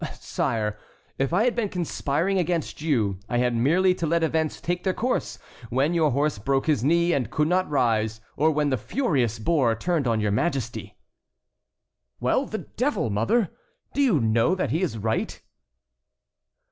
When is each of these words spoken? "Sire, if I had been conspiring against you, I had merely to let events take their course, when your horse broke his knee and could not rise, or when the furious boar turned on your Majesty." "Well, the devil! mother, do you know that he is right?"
"Sire, 0.13 0.79
if 1.19 1.31
I 1.31 1.43
had 1.43 1.53
been 1.53 1.69
conspiring 1.69 2.39
against 2.39 2.81
you, 2.81 3.19
I 3.29 3.37
had 3.37 3.53
merely 3.55 3.93
to 3.93 4.07
let 4.07 4.23
events 4.23 4.59
take 4.59 4.83
their 4.83 4.95
course, 4.95 5.37
when 5.69 5.93
your 5.93 6.09
horse 6.09 6.39
broke 6.39 6.65
his 6.65 6.83
knee 6.83 7.13
and 7.13 7.29
could 7.29 7.47
not 7.47 7.69
rise, 7.69 8.19
or 8.35 8.49
when 8.49 8.71
the 8.71 8.77
furious 8.79 9.37
boar 9.37 9.75
turned 9.75 10.07
on 10.07 10.19
your 10.19 10.31
Majesty." 10.31 10.97
"Well, 12.19 12.47
the 12.47 12.65
devil! 12.77 13.11
mother, 13.11 13.51
do 13.93 14.01
you 14.01 14.19
know 14.19 14.55
that 14.55 14.71
he 14.71 14.81
is 14.81 14.97
right?" 14.97 15.39